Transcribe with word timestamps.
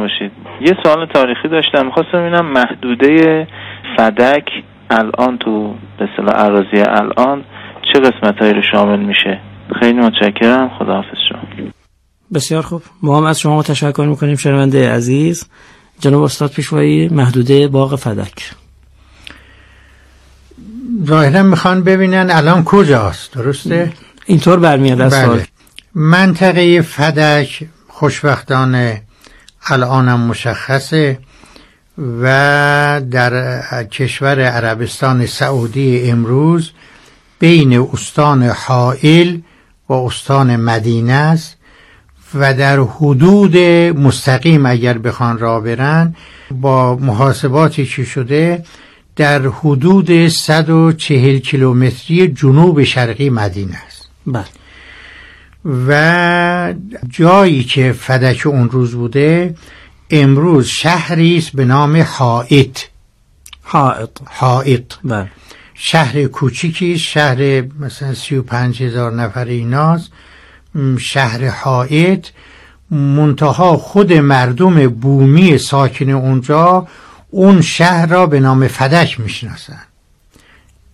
نباشید. 0.00 0.32
یه 0.60 0.76
سوال 0.82 1.06
تاریخی 1.06 1.48
داشتم. 1.48 1.86
می‌خواستم 1.86 2.18
ببینم 2.18 2.52
محدوده 2.52 3.46
فدک 3.96 4.48
الان 4.90 5.38
تو 5.38 5.74
به 5.98 6.08
اصطلاح 6.10 6.44
اراضی 6.44 6.80
الان 6.88 7.44
چه 7.92 8.00
قسمت 8.00 8.38
هایی 8.38 8.52
رو 8.52 8.62
شامل 8.72 9.00
میشه؟ 9.00 9.40
خیلی 9.80 10.00
متشکرم. 10.00 10.70
خداحافظ 10.78 11.18
شما. 11.28 11.40
بسیار 12.34 12.62
خوب. 12.62 12.82
ما 13.02 13.18
هم 13.18 13.24
از 13.24 13.40
شما 13.40 13.62
تشکر 13.62 14.06
می‌کنیم 14.08 14.36
شنونده 14.36 14.92
عزیز. 14.92 15.50
جناب 16.00 16.22
استاد 16.22 16.50
پیشوایی 16.50 17.08
محدوده 17.08 17.68
باغ 17.68 17.96
فدک. 17.96 18.50
ظاهرا 21.04 21.42
می‌خوان 21.42 21.84
ببینن 21.84 22.28
الان 22.30 22.64
کجاست. 22.64 23.34
درسته؟ 23.34 23.92
اینطور 24.26 24.58
برمیاد 24.58 25.00
از 25.00 25.28
بله. 25.28 25.46
منطقه 25.94 26.82
فدک 26.82 27.64
خوشبختانه 27.88 29.02
الانم 29.66 30.20
مشخصه 30.20 31.18
و 32.22 33.00
در 33.10 33.84
کشور 33.84 34.40
عربستان 34.40 35.26
سعودی 35.26 36.10
امروز 36.10 36.70
بین 37.38 37.88
استان 37.92 38.42
حائل 38.42 39.38
و 39.88 39.92
استان 39.92 40.56
مدینه 40.56 41.12
است 41.12 41.56
و 42.34 42.54
در 42.54 42.80
حدود 42.80 43.56
مستقیم 43.96 44.66
اگر 44.66 44.98
بخوان 44.98 45.38
را 45.38 45.60
برن 45.60 46.14
با 46.50 46.96
محاسباتی 46.96 47.86
که 47.86 48.04
شده 48.04 48.64
در 49.16 49.42
حدود 49.46 50.28
140 50.28 51.38
کیلومتری 51.38 52.28
جنوب 52.28 52.84
شرقی 52.84 53.30
مدینه 53.30 53.76
است. 53.86 54.08
بله. 54.26 54.44
و 55.64 56.74
جایی 57.08 57.64
که 57.64 57.92
فدک 57.92 58.46
اون 58.46 58.70
روز 58.70 58.94
بوده 58.94 59.54
امروز 60.10 60.66
شهری 60.66 61.36
است 61.36 61.52
به 61.52 61.64
نام 61.64 61.96
حائط. 62.02 62.78
حائط. 63.62 64.10
حائط. 64.24 64.94
بله. 65.04 65.30
شهر 65.74 66.24
کوچیکی 66.24 66.98
شهر 66.98 67.62
مثلا 67.80 68.14
سی 68.14 68.36
و 68.36 68.42
پنج 68.42 68.82
هزار 68.82 69.12
نفر 69.12 69.44
ایناست. 69.44 70.12
شهر 70.98 71.48
حائط. 71.48 72.26
منتها 72.90 73.76
خود 73.76 74.12
مردم 74.12 74.88
بومی 74.88 75.58
ساکن 75.58 76.10
اونجا 76.10 76.88
اون 77.30 77.62
شهر 77.62 78.06
را 78.06 78.26
به 78.26 78.40
نام 78.40 78.68
فدک 78.68 79.20
می‌شناسن. 79.20 79.82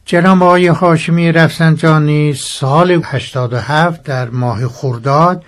جناب 0.09 0.43
آقای 0.43 0.67
هاشمی 0.67 1.33
رفسنجانی 1.33 2.35
سال 2.35 3.01
87 3.05 4.03
در 4.03 4.29
ماه 4.31 4.69
خرداد 4.69 5.45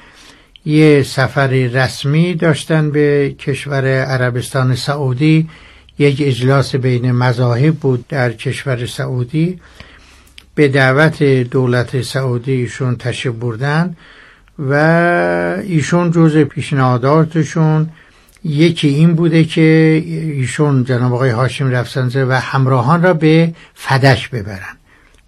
یه 0.67 1.03
سفر 1.03 1.47
رسمی 1.47 2.35
داشتن 2.35 2.91
به 2.91 3.35
کشور 3.39 3.87
عربستان 4.05 4.75
سعودی. 4.75 5.49
یک 5.99 6.23
اجلاس 6.25 6.75
بین 6.75 7.13
مذاهب 7.13 7.75
بود 7.75 8.05
در 8.09 8.33
کشور 8.33 8.87
سعودی. 8.87 9.61
به 10.55 10.69
دعوت 10.69 11.23
دولت 11.23 12.03
سعودی 12.03 12.53
ایشون 12.53 12.97
تشریف 12.97 13.35
بردن 13.35 13.97
و 14.59 14.75
ایشون 15.63 16.11
جز 16.11 16.37
پیشنهاداتشون 16.37 17.91
یکی 18.45 18.89
این 18.89 19.15
بوده 19.15 19.45
که 19.45 20.03
ایشون 20.07 20.85
جناب 20.85 21.15
آقای 21.15 21.31
هاشم 21.31 21.71
رفسنزه 21.71 22.25
و 22.25 22.33
همراهان 22.33 23.03
را 23.03 23.15
به 23.15 23.53
فدش 23.75 24.29
ببرن. 24.29 24.77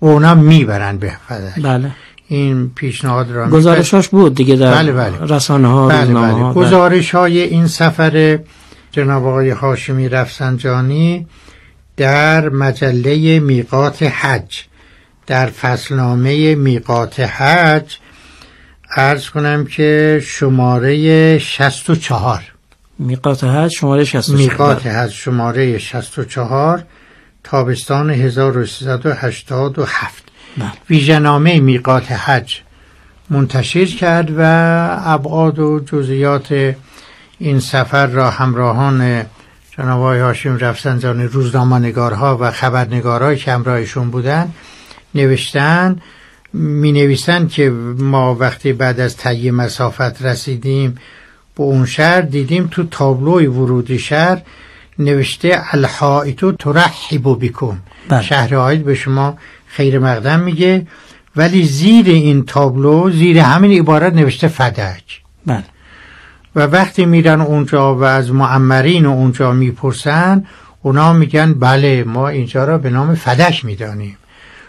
و 0.01 0.07
اونا 0.07 0.35
می‌برن 0.35 0.99
به 0.99 1.13
فدش. 1.29 1.63
بله. 1.63 1.91
این 2.29 2.71
پیشنهاد 2.75 3.31
را 3.31 3.51
گزارشاش 3.51 4.09
بود 4.09 4.35
دیگه 4.35 4.57
در 4.57 4.75
بله 4.75 4.93
بله. 4.93 5.19
رسانه 5.21 5.69
ها 5.69 5.89
بله 5.89 6.15
بله. 6.15 6.33
ها 6.33 6.55
گزارش 6.55 7.15
های 7.15 7.41
این 7.41 7.67
سفر 7.67 8.39
جناب 8.93 9.27
آقای 9.27 9.51
هاشمی 9.51 10.09
رفسنجانی 10.09 11.27
در 11.97 12.49
مجله 12.49 13.41
میقات 13.41 14.03
حج 14.03 14.65
در 15.27 15.47
فصلنامه 15.47 16.55
میقات 16.55 17.21
حج 17.21 17.97
ارز 18.97 19.29
کنم 19.29 19.65
که 19.65 20.21
شماره 20.25 21.39
64 21.39 22.43
میقات 23.01 23.45
حج 23.45 23.71
شماره 23.71 24.05
64 24.05 24.43
میقات 24.43 24.87
حج 24.87 25.11
شماره 25.11 25.79
64 25.79 26.85
تابستان 27.45 28.11
1387 28.11 30.23
بله. 30.59 30.73
ویژنامه 30.91 31.61
میقات 31.61 32.13
حج 32.13 32.61
منتشر 33.31 33.85
کرد 33.85 34.31
و 34.37 34.43
ابعاد 35.05 35.59
و 35.59 35.81
جزئیات 35.81 36.75
این 37.39 37.61
سفر 37.61 38.07
را 38.07 38.31
همراهان 38.31 39.27
جناب 39.79 40.01
آقای 40.01 40.21
هاشم 40.21 40.57
رفسنجانی 40.57 41.25
روزنامه 41.25 41.79
نگارها 41.79 42.39
و 42.41 42.51
خبرنگارهای 42.51 43.37
که 43.37 43.53
همراهشون 43.53 44.11
بودن 44.11 44.53
نوشتن 45.15 46.01
می 46.53 46.93
نویسن 46.93 47.49
که 47.49 47.71
ما 47.99 48.35
وقتی 48.35 48.73
بعد 48.73 49.01
از 49.01 49.17
طی 49.17 49.51
مسافت 49.51 50.23
رسیدیم 50.23 50.99
به 51.61 51.67
اون 51.67 51.87
شهر 51.87 52.21
دیدیم 52.21 52.69
تو 52.71 52.85
تابلوی 52.85 53.47
ورودی 53.47 53.99
شهر 53.99 54.43
نوشته 54.99 55.63
الحائتو 55.73 56.53
ترحب 56.53 57.45
بکن 57.45 57.79
بله. 58.09 58.23
شهر 58.23 58.75
به 58.75 58.95
شما 58.95 59.39
خیر 59.67 59.99
مقدم 59.99 60.41
میگه. 60.41 60.87
ولی 61.37 61.65
زیر 61.65 62.07
این 62.07 62.45
تابلو 62.45 63.11
زیر 63.11 63.39
همین 63.39 63.79
عبارت 63.81 64.13
نوشته 64.15 64.49
فدک. 64.49 65.21
بله. 65.47 65.65
و 66.57 66.61
وقتی 66.61 67.05
میرن 67.05 67.41
اونجا 67.41 67.95
و 67.95 68.05
از 68.05 68.33
معمرین 68.33 69.07
اونجا 69.07 69.53
می‌پرسن 69.53 70.47
اونا 70.83 71.13
میگن 71.13 71.55
بله 71.55 72.05
ما 72.05 72.29
اینجا 72.29 72.65
را 72.65 72.79
به 72.79 72.91
نام 72.91 73.15
فدک 73.15 73.65
می‌دانیم. 73.65 74.17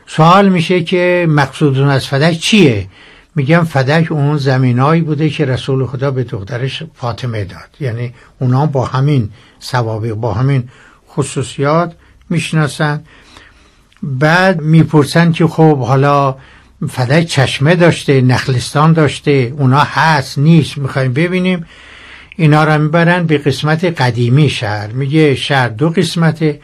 سوال 0.07 0.49
میشه 0.49 0.83
که 0.83 1.25
مقصودون 1.29 1.87
از 1.87 2.07
فدک 2.07 2.39
چیه؟ 2.39 2.87
میگم 3.35 3.63
فدک 3.63 4.11
اون 4.11 4.37
زمینایی 4.37 5.01
بوده 5.01 5.29
که 5.29 5.45
رسول 5.45 5.85
خدا 5.85 6.11
به 6.11 6.23
دخترش 6.23 6.83
فاطمه 6.95 7.43
داد. 7.43 7.69
یعنی 7.79 8.13
اونا 8.39 8.65
با 8.65 8.85
همین 8.85 9.29
سوابق 9.59 10.13
با 10.13 10.33
همین 10.33 10.69
خصوصیات 11.09 11.95
می‌شناسن. 12.29 13.03
بعد 14.03 14.61
می‌پرسن 14.61 15.31
که 15.31 15.47
خب 15.47 15.77
حالا 15.77 16.35
فدک 16.89 17.25
چشمه 17.25 17.75
داشته 17.75 18.21
نخلستان 18.21 18.93
داشته 18.93 19.53
اونا 19.57 19.79
هست 19.79 20.37
نیست 20.37 20.77
می‌خوایم 20.77 21.13
ببینیم. 21.13 21.65
اینا 22.35 22.63
را 22.63 22.77
می‌برن 22.77 23.25
به 23.25 23.37
قسمت 23.37 24.01
قدیمی 24.01 24.49
شهر. 24.49 24.87
میگه 24.87 25.35
شهر 25.35 25.69
دو 25.69 25.89
قسمته. 25.89 26.59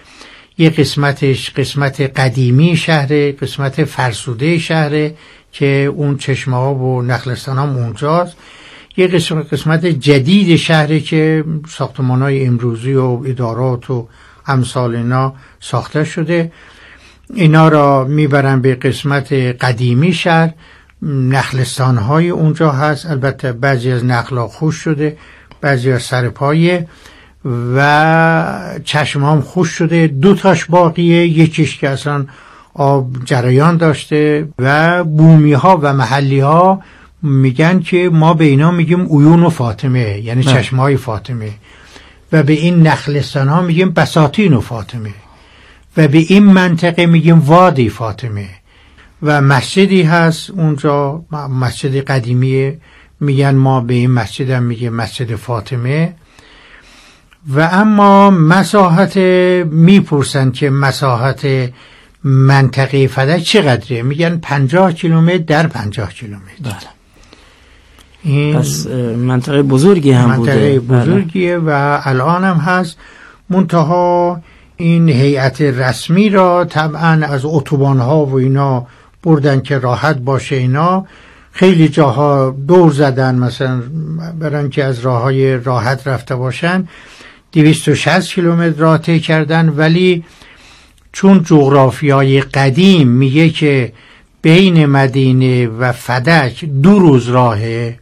یه 0.57 0.69
قسمتش 0.69 1.51
قسمت 1.51 2.01
قدیمی 2.19 2.77
شهره 2.77 3.31
قسمت 3.31 3.83
فرسوده 3.83 4.57
شهره. 4.57 5.15
که 5.57 5.93
اون 5.95 6.17
چشمه 6.17 6.55
ها 6.55 6.75
و 6.75 7.01
نخلستان 7.01 7.57
ها 7.57 7.63
اونجاست 7.63 8.37
یه 8.97 9.07
قسمت, 9.51 9.85
جدید 9.85 10.55
شهره 10.55 10.99
که 10.99 11.43
ساختمان 11.69 12.21
های 12.21 12.45
امروزی 12.45 12.93
و 12.93 13.21
ادارات 13.25 13.89
و 13.89 14.07
امثال 14.47 14.95
اینا 14.95 15.33
ساخته 15.59 16.03
شده. 16.03 16.51
اینا 17.33 17.67
را 17.67 18.03
می‌برن 18.03 18.61
به 18.61 18.75
قسمت 18.75 19.33
قدیمی 19.33 20.13
شهر. 20.13 20.53
نخلستان 21.01 21.97
های 21.97 22.29
اونجا 22.29 22.71
هست. 22.71 23.05
البته 23.05 23.51
بعضی 23.51 23.91
از 23.91 24.05
نخلا 24.05 24.47
خوش 24.47 24.75
شده 24.75 25.17
بعضی 25.61 25.91
از 25.91 26.03
سرپایه 26.03 26.87
و 27.75 28.79
چشمام 28.83 29.41
خوش 29.41 29.69
شده. 29.69 30.07
دو 30.07 30.35
تاش 30.35 30.65
باقیه. 30.65 31.27
یکیش 31.27 31.77
که 31.77 31.89
اصلا 31.89 32.25
آب 32.77 33.25
جریان 33.25 33.77
داشته 33.77 34.47
و 34.59 35.03
بومی 35.03 35.53
ها 35.53 35.79
و 35.81 35.93
محلی 35.93 36.39
ها 36.39 36.81
میگن 37.21 37.79
که 37.79 38.09
ما 38.13 38.33
به 38.33 38.45
اینا 38.45 38.71
میگیم 38.71 39.01
اویون 39.01 39.43
و 39.43 39.49
فاطمه 39.49 40.19
یعنی 40.19 40.43
چشم 40.43 40.77
های 40.77 40.97
فاطمه. 40.97 41.49
و 42.31 42.43
به 42.43 42.53
این 42.53 42.87
نخلستان 42.87 43.47
ها 43.47 43.61
میگیم 43.61 43.91
بساتین 43.91 44.53
و 44.53 44.61
فاطمه. 44.61 45.13
و 45.97 46.07
به 46.07 46.17
این 46.17 46.43
منطقه 46.43 47.05
میگیم 47.05 47.39
وادی 47.39 47.89
فاطمه. 47.89 48.47
و 49.23 49.41
مسجدی 49.41 50.01
هست 50.01 50.49
اونجا 50.49 51.23
مسجد 51.49 51.97
قدیمی. 51.97 52.73
میگن 53.19 53.55
ما 53.55 53.81
به 53.81 53.93
این 53.93 54.11
مسجد 54.11 54.49
هم 54.49 54.63
میگیم 54.63 54.93
مسجد 54.93 55.35
فاطمه. 55.35 56.13
و 57.55 57.69
اما 57.71 58.29
مساحت 58.29 59.17
می‌پرسن 59.65 60.51
که 60.51 60.69
مساحت 60.69 61.69
منطقه 62.27 63.07
فدک 63.07 63.43
چقدره؟ 63.43 64.01
میگن 64.01 64.37
پنجاه 64.37 64.93
کیلومتر 64.93 65.37
در 65.37 65.67
پنجاه 65.67 66.13
کیلومتر. 66.13 66.63
بله. 66.63 66.73
این 68.23 68.55
پس 68.55 68.87
منطقه 69.17 69.63
بزرگی 69.63 70.11
هم 70.11 70.29
منطقه 70.29 70.79
بوده. 70.79 71.01
بزرگیه 71.01 71.57
و 71.57 71.99
الان 72.03 72.43
هم 72.43 72.57
هست. 72.57 72.97
منتها 73.49 74.41
این 74.77 75.09
هیئت 75.09 75.61
رسمی 75.61 76.29
را 76.29 76.65
طبعا 76.65 77.25
از 77.25 77.41
اتوبان 77.45 77.99
ها 77.99 78.25
و 78.25 78.35
اینا 78.35 78.87
بردن 79.23 79.61
که 79.61 79.79
راحت 79.79 80.17
باشه 80.17 80.55
اینا. 80.55 81.05
خیلی 81.51 81.89
جاها 81.89 82.55
دور 82.67 82.91
زدن 82.91 83.35
مثلا 83.35 83.81
برن 84.39 84.69
که 84.69 84.83
از 84.83 84.99
راه 84.99 85.21
های 85.21 85.57
راحت 85.57 86.07
رفته 86.07 86.35
باشن. 86.35 86.87
260 87.51 88.33
کیلومتر 88.33 88.77
راه 88.77 88.97
طی 88.97 89.19
کردن 89.19 89.69
ولی 89.69 90.23
چون 91.17 91.43
جغرافیای 91.43 92.41
قدیم 92.41 93.07
میگه 93.07 93.49
که 93.49 93.93
بین 94.41 94.85
مدینه 94.85 95.67
و 95.67 95.91
فدک 95.91 96.65
دو 96.65 96.99
روز 96.99 97.27
راهه 97.27 97.99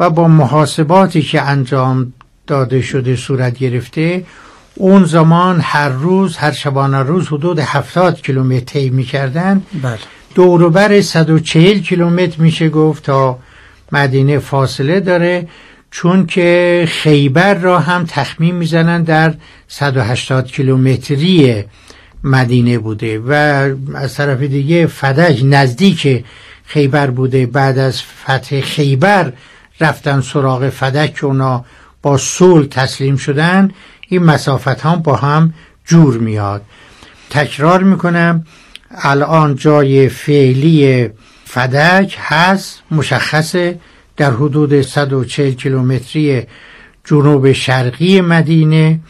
و 0.00 0.10
با 0.10 0.28
محاسباتی 0.28 1.22
که 1.22 1.42
انجام 1.42 2.12
داده 2.46 2.82
شده 2.82 3.16
صورت 3.16 3.58
گرفته 3.58 4.24
اون 4.74 5.04
زمان 5.04 5.60
هر 5.60 5.88
روز 5.88 6.36
هر 6.36 6.52
شبانه 6.52 6.98
روز 6.98 7.28
حدود 7.28 7.58
70 7.58 8.22
کیلومتر 8.22 8.64
طی 8.64 8.90
می‌کردن. 8.90 9.62
بله. 9.82 9.98
دوروبر 10.34 11.00
140 11.00 11.78
کیلومتر 11.78 12.40
میشه 12.42 12.68
گفت 12.68 13.02
تا 13.02 13.38
مدینه 13.92 14.38
فاصله 14.38 15.00
داره 15.00 15.48
چون 15.90 16.26
که 16.26 16.84
خیبر 16.88 17.54
را 17.54 17.80
هم 17.80 18.04
تخمین 18.08 18.54
می‌زنن 18.54 19.02
در 19.02 19.34
180 19.68 20.46
کیلومتری 20.46 21.64
مدینه 22.28 22.78
بوده 22.78 23.18
و 23.18 23.32
از 23.94 24.14
طرف 24.14 24.40
دیگه 24.40 24.86
فدج 24.86 25.44
نزدیک 25.44 26.24
خیبر 26.64 27.10
بوده. 27.10 27.46
بعد 27.46 27.78
از 27.78 28.02
فتح 28.02 28.60
خیبر 28.60 29.32
رفتن 29.80 30.20
سراغ 30.20 30.68
فدک 30.68 31.14
که 31.14 31.26
اونا 31.26 31.64
با 32.02 32.16
سول 32.16 32.66
تسلیم 32.66 33.16
شدن 33.16 33.70
این 34.08 34.22
مسافت 34.22 34.80
هم 34.80 34.96
با 34.96 35.16
هم 35.16 35.54
جور 35.84 36.18
میاد. 36.18 36.62
تکرار 37.30 37.82
می‌کنم 37.82 38.44
الان 38.90 39.56
جای 39.56 40.08
فعلی 40.08 41.08
فدک 41.44 42.16
هست 42.20 42.82
مشخصه 42.90 43.78
در 44.16 44.30
حدود 44.30 44.82
140 44.82 45.52
کیلومتری 45.52 46.42
جنوب 47.04 47.52
شرقی 47.52 48.20
مدینه. 48.20 49.00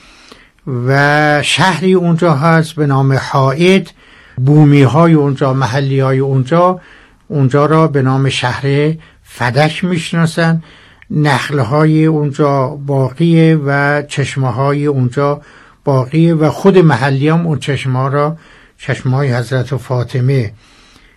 و 0.87 1.43
شهری 1.43 1.94
اونجا 1.94 2.35
هست 2.35 2.75
به 2.75 2.87
نام 2.87 3.12
حائط. 3.12 3.88
بومی 4.37 4.82
های 4.82 5.15
اونجا 5.15 5.53
محلی 5.53 6.00
های 6.00 6.19
اونجا 6.19 6.81
اونجا 7.29 7.67
را 7.67 7.88
به 7.88 8.03
نام 8.03 8.29
شهر 8.29 8.94
فدک 9.23 9.85
می‌شناسن. 9.85 10.62
نخل 11.11 11.59
های 11.59 12.05
اونجا 12.05 12.69
باقیه 12.87 13.56
و 13.67 14.03
چشمه 14.03 14.53
های 14.53 14.87
اونجا 14.87 15.41
باقیه 15.85 16.35
و 16.35 16.50
خود 16.50 16.79
محلی 16.79 17.29
هم 17.29 17.47
اون 17.47 17.59
چشمه 17.59 18.11
را 18.11 18.37
چشمه 18.79 19.17
های 19.17 19.32
حضرت 19.32 19.76
فاطمه 19.76 20.53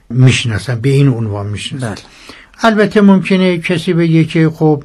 می‌شناسن 0.09 0.81
به 0.81 0.89
این 0.89 1.07
عنوان 1.07 1.47
می‌شناسن. 1.47 1.87
بله. 1.87 1.97
البته 2.63 3.01
ممکنه 3.01 3.57
کسی 3.57 3.93
بگه 3.93 4.23
که 4.23 4.49
خب 4.49 4.83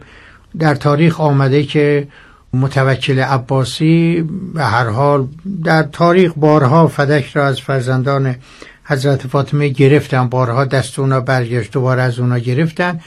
در 0.58 0.74
تاریخ 0.74 1.20
آمده 1.20 1.62
که 1.62 2.08
متوکل 2.54 3.18
عباسی 3.18 4.24
به 4.54 4.64
هر 4.64 4.88
حال 4.88 5.26
در 5.64 5.82
تاریخ 5.82 6.32
بارها 6.36 6.88
فدک 6.88 7.30
را 7.34 7.46
از 7.46 7.60
فرزندان 7.60 8.34
حضرت 8.84 9.26
فاطمه 9.26 9.68
گرفتن 9.68 10.28
بارها 10.28 10.64
دست 10.64 10.98
اونا 10.98 11.20
برگشت 11.20 11.72
دوباره 11.72 12.02
از 12.02 12.18
اونا 12.18 12.38
گرفتن. 12.38 13.00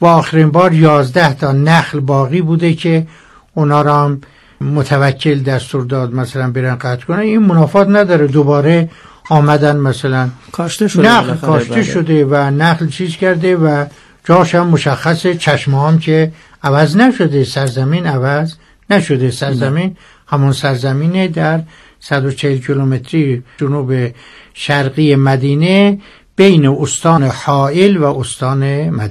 و 0.00 0.06
آخرین 0.06 0.50
بار 0.50 0.72
یازده 0.74 1.34
تا 1.34 1.52
نخل 1.52 2.00
باقی 2.00 2.40
بوده 2.40 2.74
که 2.74 3.06
اونا 3.54 3.82
را 3.82 4.04
هم 4.04 4.20
متوکل 4.60 5.40
دستور 5.40 5.84
داد 5.84 6.14
مثلا 6.14 6.50
برن 6.50 6.74
قطع 6.74 7.04
کنن. 7.04 7.18
این 7.18 7.42
منافات 7.42 7.88
نداره 7.88 8.26
دوباره 8.26 8.90
آمدن 9.30 9.76
مثلا 9.76 10.28
کاشته 10.52 10.88
شده 10.88 11.08
نخل 11.08 11.34
کاشته 11.34 11.74
بله. 11.74 11.82
شده 11.82 12.24
و 12.24 12.34
نخل 12.34 12.88
چیز 12.88 13.16
کرده 13.16 13.56
و 13.56 13.84
جاش 14.24 14.54
هم 14.54 14.66
مشخص 14.66 15.26
چشمه 15.26 15.88
هم 15.88 15.98
که 15.98 16.32
عوض 16.62 16.96
نشده 16.96 17.44
سرزمین 17.44 18.06
عوض. 18.06 18.54
نشده 18.90 19.30
سرزمین. 19.30 19.96
همون 20.26 20.52
سرزمینه 20.52 21.28
در 21.28 21.62
140 22.00 22.58
کیلومتری 22.58 23.42
جنوب 23.58 23.92
شرقی 24.54 25.16
مدینه 25.16 26.00
بین 26.36 26.66
استان 26.66 27.22
حائل 27.22 27.96
و 27.96 28.04
استان 28.04 28.64
مدینه. 28.90 29.02